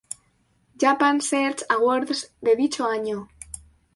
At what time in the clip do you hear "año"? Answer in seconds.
2.87-3.27